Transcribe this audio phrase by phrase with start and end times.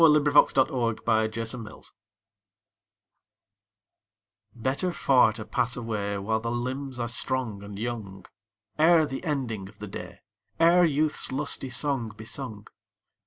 [0.03, 1.81] XV Better Far to Pass Away
[4.55, 8.25] BETTER far to pass away While the limbs are strong and young,
[8.79, 10.21] Ere the ending of the day,
[10.59, 12.65] Ere youth's lusty song be sung.